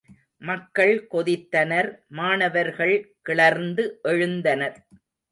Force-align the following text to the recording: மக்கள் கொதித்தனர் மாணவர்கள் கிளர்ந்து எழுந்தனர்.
மக்கள் 0.41 0.93
கொதித்தனர் 1.11 1.89
மாணவர்கள் 2.09 2.93
கிளர்ந்து 3.21 3.83
எழுந்தனர். 4.03 4.77